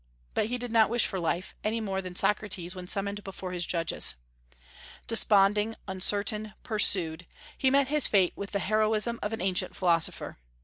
[0.33, 3.51] But he did not wish for life, any more than did Socrates when summoned before
[3.51, 4.15] his judges.
[5.05, 10.39] Desponding, uncertain, pursued, he met his fate with the heroism of an ancient philosopher.